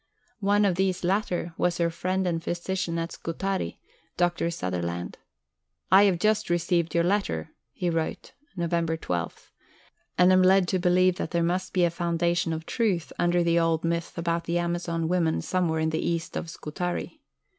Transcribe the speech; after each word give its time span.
One 0.39 0.65
of 0.65 0.77
these 0.77 1.03
latter 1.03 1.53
was 1.59 1.77
her 1.77 1.91
friend 1.91 2.25
and 2.25 2.43
physician 2.43 2.97
at 2.97 3.11
Scutari, 3.11 3.79
Dr. 4.17 4.49
Sutherland. 4.49 5.19
"I 5.91 6.05
have 6.05 6.17
just 6.17 6.49
received 6.49 6.95
your 6.95 7.03
letter," 7.03 7.51
he 7.71 7.87
wrote 7.87 8.33
(Nov. 8.57 8.99
12), 8.99 9.51
"and 10.17 10.33
am 10.33 10.41
led 10.41 10.67
to 10.69 10.79
believe 10.79 11.17
that 11.17 11.29
there 11.29 11.43
must 11.43 11.71
be 11.71 11.83
a 11.85 11.91
foundation 11.91 12.51
of 12.51 12.65
truth 12.65 13.13
under 13.19 13.43
the 13.43 13.59
old 13.59 13.83
myth 13.83 14.13
about 14.17 14.45
the 14.45 14.57
Amazon 14.57 15.07
women 15.07 15.39
somewhere 15.39 15.81
to 15.83 15.89
the 15.91 15.99
East 16.03 16.35
of 16.35 16.49
Scutari. 16.49 17.21